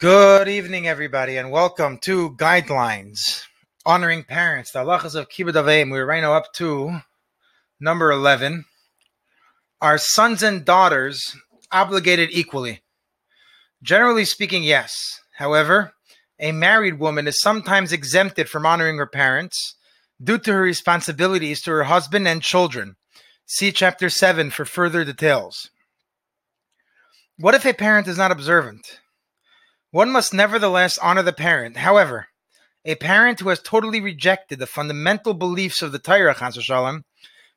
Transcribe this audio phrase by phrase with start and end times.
[0.00, 3.42] Good evening, everybody, and welcome to Guidelines
[3.84, 5.90] Honoring Parents, the halachas of Kibbud Avim.
[5.90, 7.02] We're right now up to
[7.78, 8.64] number 11.
[9.82, 11.36] Are sons and daughters
[11.70, 12.80] obligated equally?
[13.82, 15.20] Generally speaking, yes.
[15.36, 15.92] However,
[16.38, 19.74] a married woman is sometimes exempted from honoring her parents
[20.18, 22.96] due to her responsibilities to her husband and children.
[23.44, 25.68] See Chapter 7 for further details.
[27.36, 28.98] What if a parent is not observant?
[29.92, 31.78] One must nevertheless honor the parent.
[31.78, 32.28] However,
[32.84, 37.04] a parent who has totally rejected the fundamental beliefs of the Torah Shalom,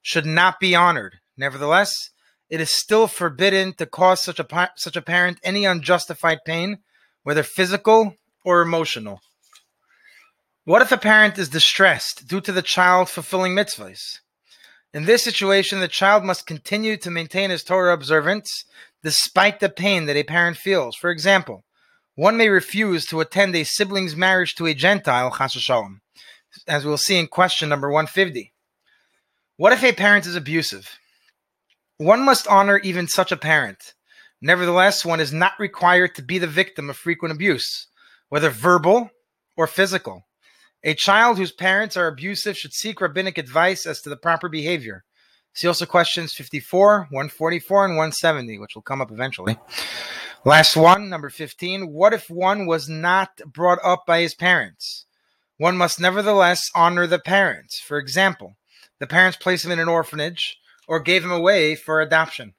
[0.01, 1.19] should not be honored.
[1.37, 2.09] Nevertheless,
[2.49, 6.79] it is still forbidden to cause such a such a parent any unjustified pain,
[7.21, 9.21] whether physical or emotional.
[10.65, 14.19] What if a parent is distressed due to the child fulfilling mitzvahs?
[14.93, 18.65] In this situation, the child must continue to maintain his Torah observance
[19.03, 20.95] despite the pain that a parent feels.
[20.95, 21.63] For example,
[22.15, 26.01] one may refuse to attend a sibling's marriage to a Gentile, shalom,
[26.67, 28.53] as we'll see in question number 150.
[29.57, 30.99] What if a parent is abusive?
[31.97, 33.93] One must honor even such a parent.
[34.41, 37.87] Nevertheless, one is not required to be the victim of frequent abuse,
[38.29, 39.09] whether verbal
[39.55, 40.25] or physical.
[40.83, 45.05] A child whose parents are abusive should seek rabbinic advice as to the proper behavior.
[45.53, 49.57] See also questions 54, 144, and 170, which will come up eventually.
[50.45, 51.93] Last one, number 15.
[51.93, 55.05] What if one was not brought up by his parents?
[55.55, 57.79] One must nevertheless honor the parents.
[57.79, 58.57] For example,
[58.99, 62.55] the parents placed him in an orphanage or gave him away for adoption.